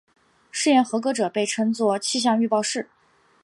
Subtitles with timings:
[0.49, 2.89] 试验合格者被称作气象预报士。